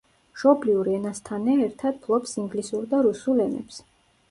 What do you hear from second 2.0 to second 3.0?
ფლობს ინგლისურ